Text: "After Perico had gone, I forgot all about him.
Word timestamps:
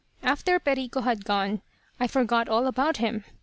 "After 0.23 0.59
Perico 0.59 1.01
had 1.01 1.25
gone, 1.25 1.61
I 1.99 2.07
forgot 2.07 2.49
all 2.49 2.65
about 2.65 2.97
him. 2.97 3.23